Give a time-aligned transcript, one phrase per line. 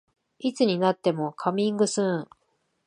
[0.39, 2.27] いつになってもカミングスーン